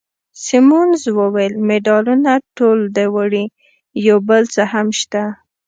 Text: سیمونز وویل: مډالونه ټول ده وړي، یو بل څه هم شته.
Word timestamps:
سیمونز 0.45 1.01
وویل: 1.17 1.53
مډالونه 1.67 2.31
ټول 2.57 2.79
ده 2.95 3.05
وړي، 3.15 3.45
یو 4.07 4.17
بل 4.29 4.43
څه 4.53 4.63
هم 4.73 4.87
شته. 4.99 5.23